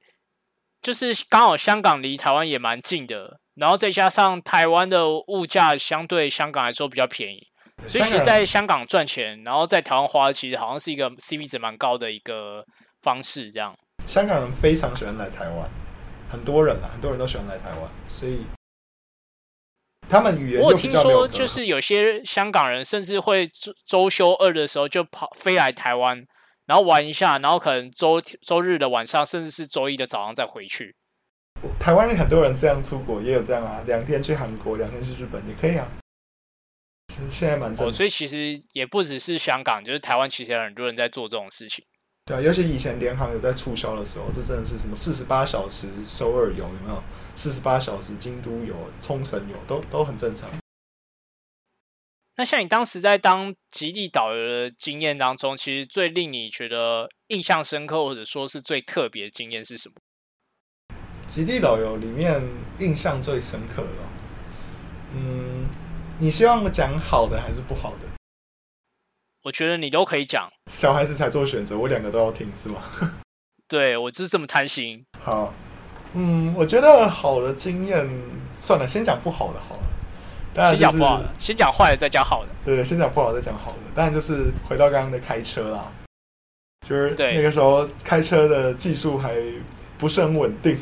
[0.84, 7.48] 就是刚好香港离台湾也蛮近的，然后再加上台湾的物价相对香港来说比较便宜，
[7.88, 12.64] 所以其实香港人在香港赚钱，然后在台湾花，其实好像是一个 CP 值蛮高的一个
[13.02, 13.52] 方式。
[13.52, 15.68] 这样，香港人非常喜欢来台湾，
[16.30, 18.44] 很多人啊，很多人都喜欢来台湾，所以
[20.08, 26.24] 他们语言我有听说，就是有些香港人甚至会周周休二的时候就跑飞来台湾，
[26.68, 30.96] 然后玩一下，然后可能周周日的晚上，甚至是周一的早上再回去。
[31.80, 35.88] 台湾很多人这样出国，也有这样啊，两天去韩国，两天去日本也可以啊。
[37.32, 41.84] 现在蛮正，所以其实也不只是香港，就是台湾其实有很多人在做这种事情。
[42.26, 47.02] 对啊，尤其以前联航有在促销的时候，这真的是什么四十八小时首尔游有没有？
[47.36, 50.50] 四十八小时京都游、冲绳游都都很正常。
[52.36, 59.96] 那像你当时在当极地导游的经验当中，其实最令你觉得印象深刻，或者说是最特别的经验是什么？
[61.28, 62.42] 极地导游里面
[62.80, 63.90] 印象最深刻的，
[65.16, 65.66] 嗯，
[66.18, 68.08] 你希望我讲好的还是不好的？
[69.44, 70.50] 我觉得你都可以讲。
[70.72, 72.82] 小孩子才做选择，我两个都要听，是吗？
[73.68, 75.06] 对我就是这么贪心。
[75.24, 75.54] 好，
[76.14, 78.10] 嗯，我觉得好的经验，
[78.62, 80.72] 算了，先讲不好的好了。
[80.72, 82.50] 先讲不好的，先讲坏的，再讲好的。
[82.66, 83.78] 对，先讲不好，再讲好的。
[83.94, 85.92] 当然就是回到刚刚的开车啦，
[86.88, 89.36] 就是那个时候开车的技术还
[90.00, 90.80] 不是很稳定，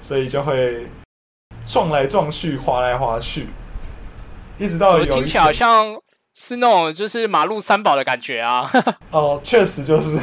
[0.00, 0.86] 所以就会
[1.66, 3.46] 撞来撞去，滑来滑去，
[4.58, 6.00] 一直到有听起来好像
[6.34, 8.70] 是那种就是马路三宝的感觉啊。
[9.10, 10.18] 哦，确实就是。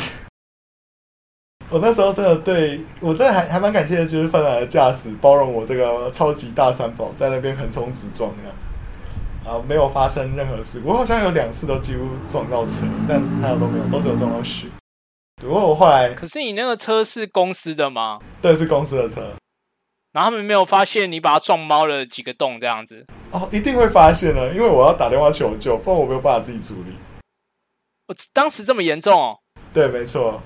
[1.70, 9.58] 我那时候真的对我真的还还蛮感谢的，就是芬兰的驾驶包容我这个超级大三宝在那边横冲直撞那样。
[9.58, 10.90] 啊，没有发生任何事故。
[10.90, 14.68] 我好像有两次都几乎撞到车，但还有都没有，都只有撞到雪。
[15.42, 18.20] 不过我后来，可是你那个车是公司的吗？
[18.42, 19.34] 对，是公司的车。
[20.14, 23.06] 然后他们没有发现你把它撞猫了几个洞这样子。
[23.32, 26.96] 哦，一定会发现的，因为我要打电话求救，不然我没有办法自己处理。
[28.08, 29.14] 我当时这么严重？
[29.20, 29.40] 哦？
[29.74, 30.42] 对，没错。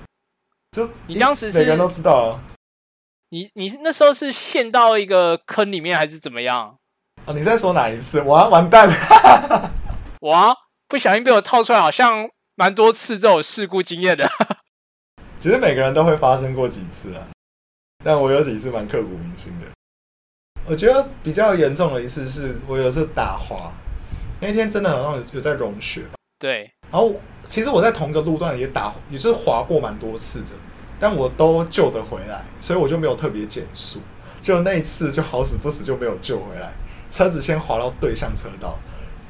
[0.72, 2.40] 就你当时每个人都知道啊。
[3.30, 6.78] 你你那时候是陷到一个坑里面，还是怎么样？
[7.26, 8.22] 你在说哪一次？
[8.22, 8.88] 我完蛋！
[10.20, 10.56] 我
[10.88, 14.26] 不小心被我套出来，好像蛮多次这种事故经验的。
[15.38, 17.20] 其实每个人都会发生过几次啊，
[18.04, 19.66] 但我有几次蛮刻骨铭心的。
[20.66, 23.72] 我觉得比较严重的一次是我有次打滑，
[24.40, 26.04] 那天真的好像有在融雪。
[26.38, 26.70] 对。
[26.90, 27.14] 然后
[27.46, 30.46] 其实我在同一个路段也打，也是滑过蛮多次的，
[31.00, 34.00] 但我都救得回来，所以我就没有特别减速。
[34.40, 36.72] 就那一次就好死不死就没有救回来。
[37.10, 38.78] 车子先滑到对向车道，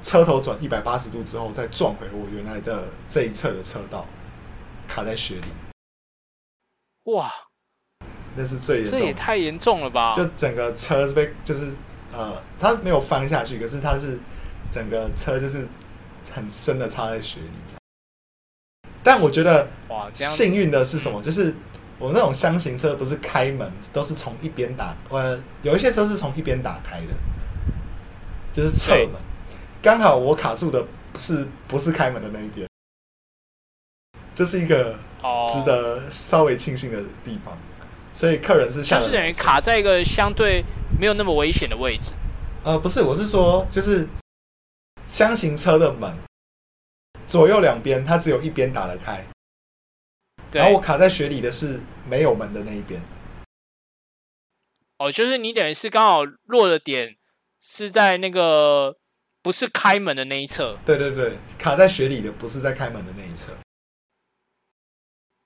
[0.02, 4.04] 车头转一百八十度之后，再撞回我原来的这一侧的车道，
[4.86, 5.48] 卡在雪里。
[7.12, 7.32] 哇，
[8.38, 10.14] 那是最严重，这也太严重了吧！
[10.14, 11.72] 就整个车是被就是
[12.12, 14.16] 呃，它没有翻下去，可是它是
[14.70, 15.66] 整个车就是
[16.32, 17.76] 很深的插在雪里。
[19.02, 21.20] 但我觉得哇，幸运的是什么？
[21.22, 21.52] 就是
[21.98, 27.14] 我那种箱型车不是开门都是从一边打，呃，有一些车是从一边打开的。
[28.50, 29.10] 就是侧门，
[29.80, 32.66] 刚好我卡住的是不是开门的那一边？
[34.34, 34.98] 这是一个
[35.52, 37.56] 值得稍微庆幸的地方，
[38.18, 40.64] 所以客人是像是等于卡在一个相对
[40.98, 42.12] 没有那么危险的位置。
[42.64, 44.08] 呃，不是，我是说，就是
[45.04, 46.12] 箱型车的门
[47.28, 49.24] 左右两边，它只有一边打得开，
[50.50, 51.78] 然后我卡在雪里的是
[52.10, 53.00] 没有门的那一边。
[54.98, 57.14] 哦，就是你等于是刚好落的点。
[57.60, 58.96] 是在那个
[59.42, 63.52] 不是开门的那一侧，对对对，卡在雪里的不是在开门的那一侧，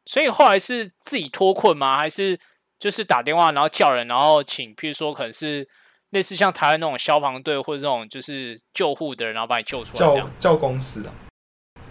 [0.04, 1.96] 所以后来是自己脱困吗？
[1.96, 2.38] 还是
[2.82, 5.64] 就是打电话然后叫人，然后请，譬如说可能是
[6.10, 9.98] 类似像台湾那种消防队或者这种就是救护的人，然后把你救出来？
[10.00, 11.08] 叫叫公司的，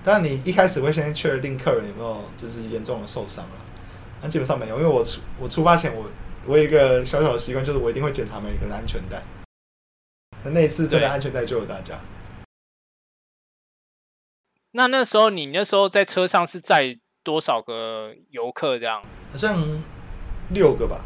[0.04, 3.56] 但你一开始会先确定客人有没有就是严重的受伤了，
[4.22, 6.12] 那基本上没有，因为我出我出发前我
[6.46, 9.24] 我有一个小小的习惯，就是我一定会检查每个人安全带。
[10.44, 11.98] 那那次真的安全带救了大家。
[14.72, 18.78] 那那时候你那时候在车上是载多少个游客？
[18.78, 19.02] 这样
[19.32, 19.82] 好像
[20.54, 21.02] 六个吧。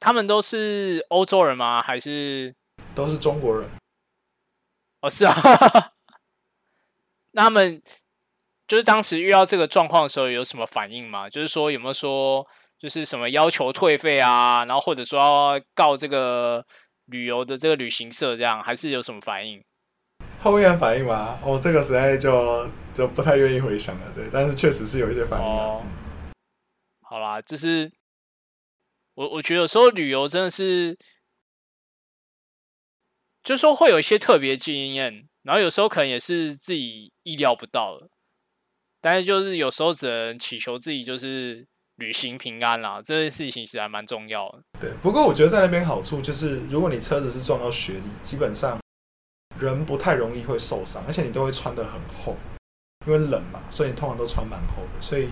[0.00, 1.80] 他们都是欧洲人吗？
[1.82, 2.54] 还是
[2.94, 3.68] 都是中国人？
[5.00, 5.34] 哦，是啊。
[7.32, 7.82] 那他们
[8.66, 11.28] 就是当时遇到这个状况的时候有什么反应吗？
[11.30, 12.46] 就是说有没有说
[12.78, 14.64] 就是什么要求退费啊？
[14.64, 16.64] 然后或者说要告这个？
[17.06, 19.62] 旅游的这个旅行社这样，还是有什么反应？
[20.40, 21.36] 后面的反应吗？
[21.42, 24.30] 哦，这个实在就就不太愿意回想了，对。
[24.32, 25.44] 但是确实是有一些反应。
[25.44, 25.82] 哦，
[27.12, 27.92] 好啦，就是
[29.12, 30.96] 我我觉得有时候旅游真的是，
[33.42, 38.08] 就说会有一些特别经验，然后有时候可能也是自己意料不到的，
[38.98, 41.66] 但是就是有时候只能祈求自己就是。
[41.96, 44.62] 旅行平安啦，这件事情其实还蛮重要的。
[44.80, 48.80] 对，不过我觉得在那边好处就是，如果你车子是撞到雪里，基本上
[49.60, 52.34] 人不太容易会受伤，而且你都会穿的很厚，
[53.06, 55.28] 因为冷嘛，所以你通常都穿蛮厚的，所以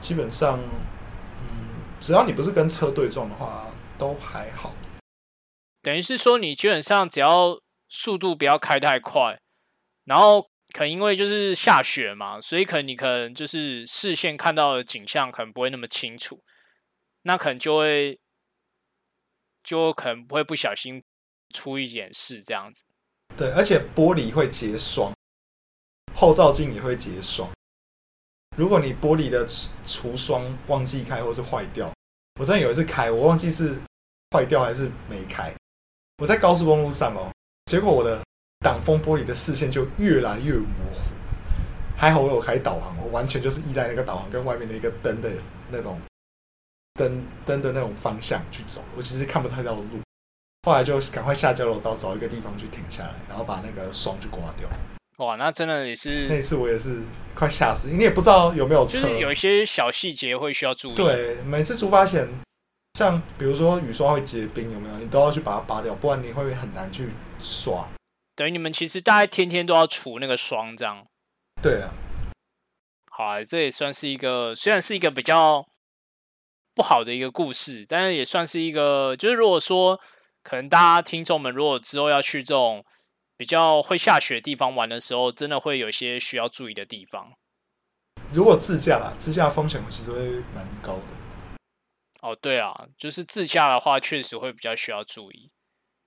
[0.00, 0.58] 基本上，
[2.04, 4.74] 只要你不是跟车对撞的话，都还好。
[5.80, 9.40] 等于是说，你基本上只要速度不要开太快，
[10.04, 10.42] 然后
[10.74, 16.44] 可能因为就是下雪嘛，所以可能你可能就是视线看到的景象可能不会那么清楚，
[17.22, 18.20] 那可能就会
[19.62, 21.02] 就可能不会不小心
[21.54, 22.84] 出一点事这样子。
[23.34, 25.14] 对，而且玻璃会结霜，
[26.14, 27.50] 后照镜也会结霜。
[28.56, 29.44] 如果你玻璃的
[29.84, 31.92] 除霜忘记开或是坏掉，
[32.40, 33.74] 我真的有一次开，我忘记是
[34.32, 35.52] 坏掉还是没开。
[36.18, 37.30] 我在高速公路上哦，
[37.66, 38.20] 结果我的
[38.58, 41.14] 挡风玻璃的视线就越来越模糊。
[41.96, 45.30] 还好我有开导航，我完全就是依赖那个导航跟外面的一个灯的
[45.70, 46.00] 那种
[46.94, 49.84] 灯灯的那种方向去走，我其实看不太到路。
[50.62, 54.68] 后来就赶快下交流道找一个地方去停下来，然后把那个霜就刮掉。
[55.18, 57.02] 哇，那真的也是那次我也是
[57.34, 60.94] 快吓死，你也不知道有没有车，有一些小细节会需要注意。
[60.94, 62.28] 对，每次出发前。
[62.98, 64.96] 像比如说雨刷会结冰，有没有？
[64.98, 67.08] 你都要去把它拔掉，不然你会很难去
[67.40, 67.84] 刷。
[68.36, 71.04] 等于你们其实大概天天都要除那个霜，这样。
[71.60, 71.90] 对啊。
[73.10, 75.66] 好啊，这也算是一个，虽然是一个比较
[76.72, 80.00] 不好的一个故事，但是也算是一个，就是如果说
[80.44, 82.84] 可能大家听众们如果之后要去这种
[83.36, 87.32] 比较会下雪的地方玩的时候，真的会有一些需要注意的地方。
[88.32, 90.18] 如果自驾，自驾风险其实会
[90.54, 91.02] 蛮高的。
[92.20, 95.50] 哦，对啊，就是自驾的话，确实会比较需要注意。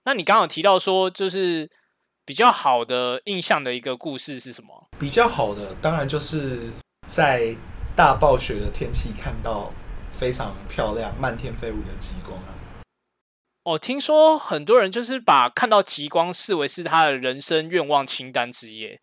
[0.05, 1.69] 那你刚刚提到说，就是
[2.25, 4.89] 比较好的印象的一个故事是什么？
[4.97, 6.71] 比较好的，当然就是
[7.07, 7.55] 在
[7.95, 9.71] 大暴雪的天气看到
[10.17, 12.57] 非常漂亮、漫天飞舞的极光啊。
[13.67, 18.97] 哦，听说很多人就是把看到极光视为是他的人生愿望清单之一。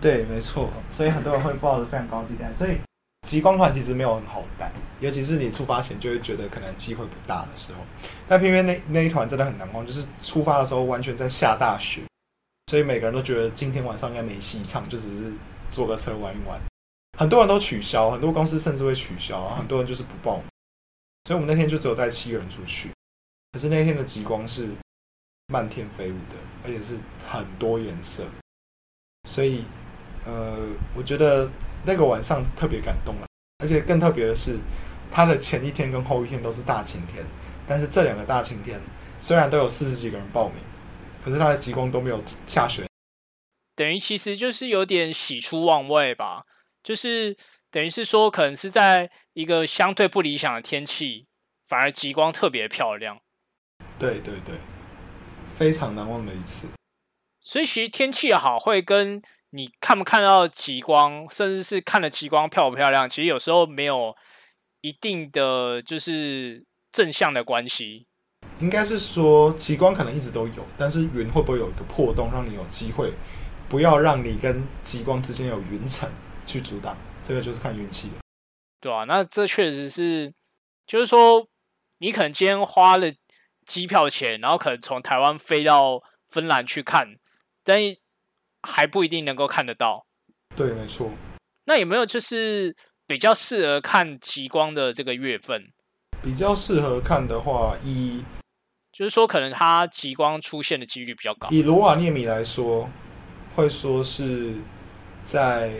[0.00, 2.78] 对，没错，所以很多人会抱着非常高期待，所以。
[3.26, 7.80] 极光团其实没有很好带，尤其是你出发前就会觉得可能机会不大的时候，
[8.28, 12.02] 但偏偏那那一团真的很难忘，就是出发的时候完全在下大雪，
[12.68, 15.32] 所以每个人都觉得今天晚上应该没戏唱，就只是
[15.68, 16.56] 坐个车玩一玩。
[17.18, 20.40] 很多人都取消，很多公司甚至会取消，很多人就是不报。
[21.24, 22.90] 所以我们那天就只有带七个人出去，
[23.52, 24.68] 可是那天的极光是
[25.46, 28.24] 漫天飞舞的，而且是很多颜色，
[29.28, 29.64] 所以。
[30.26, 30.58] 呃，
[30.94, 31.48] 我觉得
[31.86, 33.26] 那个晚上特别感动了，
[33.60, 34.58] 而且更特别的是，
[35.10, 37.24] 它的前一天跟后一天都是大晴天，
[37.66, 38.78] 但是这两个大晴天
[39.20, 40.56] 虽然都有四十几个人报名，
[41.24, 42.86] 可是它的极光都没有下雪，
[43.74, 46.44] 等于其实就是有点喜出望外吧，
[46.82, 47.34] 就是
[47.70, 51.26] 等于是说可能是在一个相对不理想的天气，
[51.64, 53.18] 反而极光特别漂亮。
[53.98, 54.54] 对对对，
[55.56, 56.68] 非常难忘的一次。
[57.40, 59.22] 所以其实天气好会跟。
[59.52, 64.14] 你看不看到极光，甚至是看了极光漂不漂亮，其实有时候没有
[64.82, 68.06] 一定的就是正向的关系。
[68.60, 73.10] 应该是说极光可能一直都有，但是云会不会有一个破洞，让你有机会
[73.70, 76.06] 不要让你跟极光之间有云层
[76.44, 76.94] 去阻挡？
[77.24, 78.16] 这个就是看运气了。
[78.82, 80.30] 对啊，那这确实是，
[80.86, 81.48] 就是说
[82.00, 83.10] 你可能今天花了
[83.68, 87.06] 机票钱，然后可能从台湾飞到芬兰去看，
[87.62, 87.78] 但。
[88.64, 90.04] 还不一定能够看得到，
[90.56, 91.12] 对，没错。
[91.66, 92.74] 那有没有就是
[93.06, 95.72] 比较适合看极光的这个月份？
[96.20, 98.24] 比较适合看的话，以
[98.92, 101.48] 就是说可能它极光出现的几率比较高。
[101.50, 102.90] 以罗瓦涅米来说，
[103.54, 104.56] 会说是
[105.22, 105.70] 在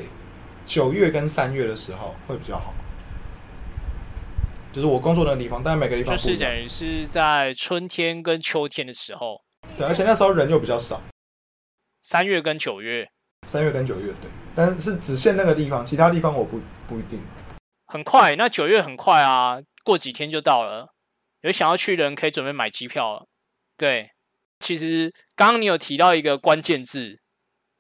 [0.65, 2.73] 九月跟三月的时候会比较好。
[4.73, 9.43] 就是我工作的地方，但每个地方就是等于是在春天跟秋天的时候。
[9.77, 11.01] 对，而且那时候人又比较少。
[12.03, 13.09] 三月跟九月，
[13.47, 17.21] 三月跟九月对，但是只限那个地方，其他地方我不不一定。
[17.87, 20.95] 很快，那九月很快啊，过几天就到了。
[21.41, 23.27] 有想要去的人可以准备买机票了。
[23.77, 24.11] 对，
[24.61, 27.19] 其实刚刚你有提到一个关键字，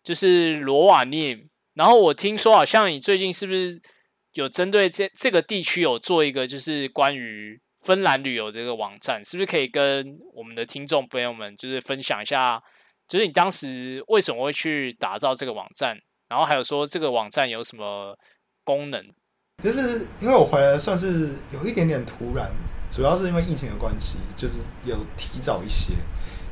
[0.02, 1.38] 就是罗瓦涅。
[1.74, 3.80] 然后我听说好像你最近是不是
[4.34, 12.62] 有针对这这个地区有做一个，就是关于芬兰旅游这个网站，是不是可以跟我们的听众朋友们就是分享一下？
[13.08, 15.98] 就是你当时为什么会去打造这个网站？
[16.28, 18.14] 然后还有说这个网站有什么
[18.64, 19.02] 功能？
[19.64, 22.50] 就是因为我回来算是有一点点突然，
[22.90, 25.94] 主要是因为疫情的关系，就是有提早一些，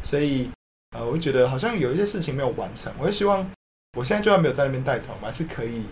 [0.03, 0.49] 所以
[0.97, 2.91] 呃，我就觉得好像有一些事情没有完成。
[2.99, 3.49] 我就希望
[3.99, 5.83] 我现在就算没有在那边带团，我还是可以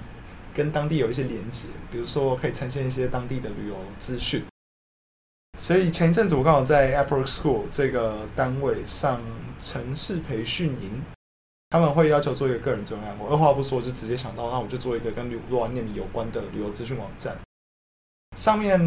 [0.55, 4.43] 跟当地有一些连接，比如说可以呈现一些当地的旅游资讯。
[5.59, 9.21] 所以前一阵子我刚好在 Apple School 这个单位上
[9.61, 11.03] 城市培训营，
[11.71, 17.37] 他们会要求做一个个人专案，我二话不说就直接想到，那我就做一个跟罗瓦涅米有关的旅游资讯网站。
[18.37, 18.81] 上面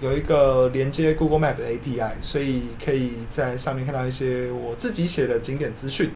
[0.00, 6.10] 有一个连接 Google Map 的 API，所以可以在上面看到一些我自己写的景点资讯。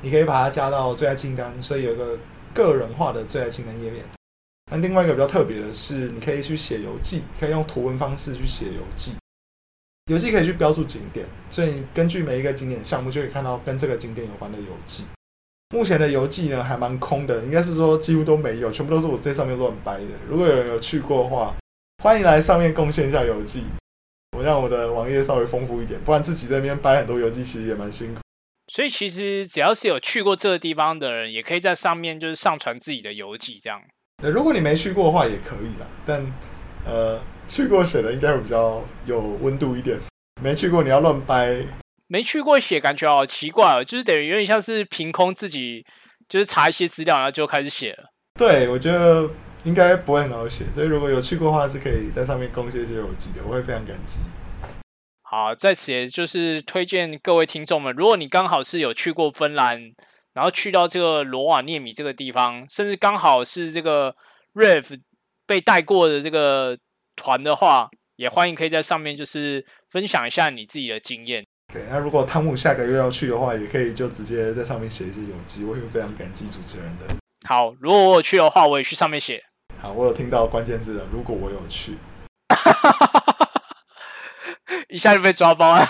[0.00, 2.16] 你可以把它加到最爱清单，所以有一个
[2.64, 4.04] 个人化的最爱清单页面。
[4.70, 9.12] 那另外一个比较特别的是，你可以去写游记，可以用图文方式去写游记。
[10.10, 15.04] 游记可以去标注景点，所以根据每一个景点项目，就可以看到跟这个景点有关的游记。
[15.74, 20.06] 目前的游记呢，还蛮空的，应该是说几乎都没有，全部都是我在上面乱掰的。
[20.28, 21.54] 如果有人有去过的话，
[22.02, 23.64] 欢迎来上面贡献一下游记，
[24.36, 28.20] 我让我的网页稍微丰富一点，不然自己在那边掰很多游记，其实也蛮辛苦。
[28.68, 33.80] 所以其实只要是有去过这个地方的人，也可以在上面就是上传自己的游记，这样。
[34.22, 35.86] 那如果你没去过的话，也可以啦。
[36.06, 36.24] 但
[36.86, 39.98] 呃，去过写的应该会比较有温度一点。
[40.40, 41.56] 没去过你要乱掰，
[42.06, 45.84] 没去过写感觉好奇怪哦，就是等于有点像是凭空自己
[46.28, 48.04] 就是查一些资料，然后就开始写了。
[48.34, 49.28] 对，我觉得。
[49.64, 54.20] 应该不会很好写，所以如果有去过的话，是可以在上面贡献一些游记的，我会非常感激。
[55.30, 59.92] 好，在此也就是推荐各位听众们，如果你刚好是有去过芬兰，
[60.32, 64.16] 然后去到这个罗瓦涅米这个地方，甚至刚好是这个
[64.54, 64.98] Rev
[65.46, 66.78] 被带过的这个
[67.14, 71.44] 团的话，也欢迎可以在上面就是分享一下你自己的经验。
[71.70, 77.14] 对，那如果汤姆下个月要去的话，也可以就直接在上面写一些游记，我会非常感激主持人的。
[77.46, 79.44] 好，如果我有去的话，我也去上面写。
[79.78, 81.04] 好，我有听到关键字了。
[81.12, 81.98] 如果我有去，
[84.88, 85.86] 一下就被抓包了。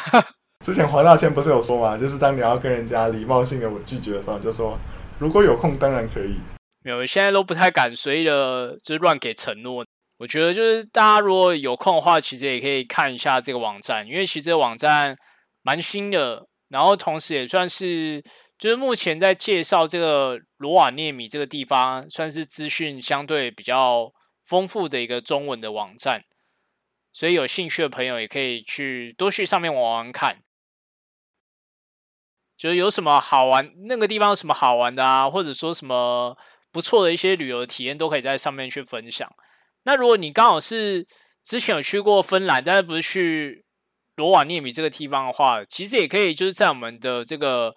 [0.65, 1.97] 之前黄大千不是有说嘛？
[1.97, 4.79] 就是当你要跟人家礼貌性的我拒绝的时候，就说
[5.19, 6.37] 如果有空，当然可以。
[6.83, 9.85] 没有，现在都不太敢随意的，就是乱给承诺。
[10.19, 15.17] 我觉得就是大家如果有空的话，其实也可以看一下这个网站，因为其实这个网站
[15.63, 18.23] 蛮新的，然后同时也算是。
[18.59, 24.11] 就是目前在介绍这个罗瓦涅米这个地方，算是资讯相对比较
[24.45, 26.21] 丰富的一个中文的网站，
[27.19, 30.39] 所以有兴趣的朋友也可以去多去上面玩玩看。
[32.57, 36.39] 就是有什么好玩，那个地方有什么好玩的啊，或者说什么
[36.71, 39.29] 不错的一些旅游体验，都可以在上面去分享。
[39.83, 41.05] 那如果你刚好是
[41.43, 43.65] 之前有去过芬兰，但是不是去
[44.15, 47.75] 罗瓦涅米这个地方的话，其实也可以就是在我们的这个。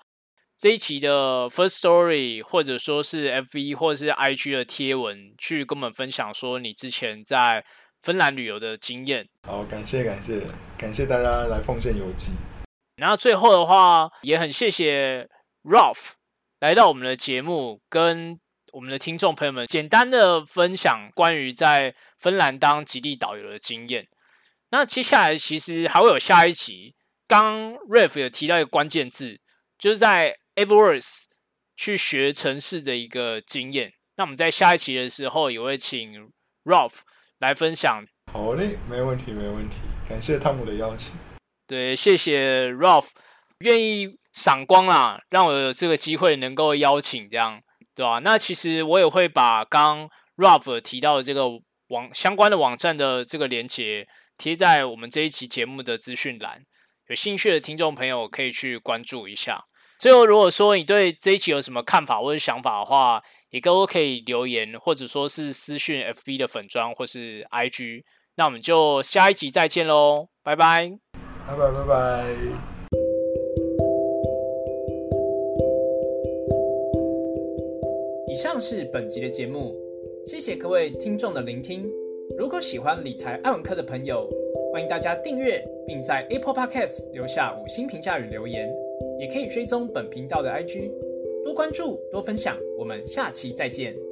[0.56, 7.66] 这一期的 First Story，或者说是 FB 或者是 IG 的贴文，去跟我们分享说你之前在
[8.02, 9.28] 芬兰旅游的经验。
[9.48, 10.42] 好，感谢感谢
[10.78, 12.32] 感谢大家来奉献游记。
[12.96, 15.30] 然后最后的话，也很谢谢
[15.64, 16.12] Ralph
[16.60, 18.40] 来到我们的节目，跟
[18.74, 24.08] 我们的听众朋友们简单的分享关于在芬兰当极地导游的经验。
[24.70, 26.96] 那接下来其实还会有下一集。
[27.28, 29.40] 刚 Ralph 有提到一个关键字，
[29.78, 31.28] 就是在 a b e r s
[31.76, 33.94] 去学城市的一个经验。
[34.18, 36.30] 那我们在下一期的时候也会请
[36.66, 37.00] Ralph
[37.42, 38.04] 来分享。
[38.32, 39.78] 好嘞，没问题，没问题。
[40.08, 41.14] 感谢汤姆的邀请。
[41.68, 43.08] 对，谢谢 Ralph
[43.60, 47.60] 愿意赏光啦，让我有这个机会能够邀请这样，
[47.96, 48.20] 对吧？
[48.20, 51.48] 那其实我也会把刚 Ralph 提到的这个
[51.88, 56.62] 网相关的网站的这个连接贴在我们这一期节目的资讯栏，
[57.10, 59.66] 有兴趣的听众朋友可以去关注一下。
[59.98, 63.22] 最后，如果说你对这一期有什么看法或者想法的话，
[63.52, 68.04] 也都可以留言，或者说是私讯 FB 的粉砖或是 IG。
[68.36, 70.98] 那我们就下一集再见喽，拜拜，
[71.46, 72.36] 拜拜拜拜。
[78.30, 79.76] 以上是本集的节目，
[80.26, 81.86] 谢谢各位听众的聆听。
[82.38, 84.30] 如果喜欢理财爱文科的朋友，
[84.72, 88.74] 欢迎大家订阅，并在 Apple Podcast 留下五星评价与留言。
[89.20, 90.90] 也可以追踪本频道的 IG，
[91.44, 94.11] 多关注多分享，我们下期再见。